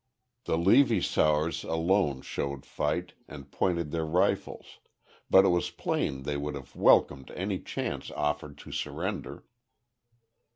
The 0.45 0.57
Levy 0.57 0.99
sowars 0.99 1.63
alone 1.63 2.23
showed 2.23 2.65
fight, 2.65 3.13
and 3.27 3.51
pointed 3.51 3.91
their 3.91 4.03
rifles, 4.03 4.79
but 5.29 5.45
it 5.45 5.49
was 5.49 5.69
plain 5.69 6.23
they 6.23 6.37
would 6.37 6.55
have 6.55 6.75
welcomed 6.75 7.29
any 7.35 7.59
chance 7.59 8.09
offered 8.09 8.57
to 8.65 8.71
surrender. 8.71 9.45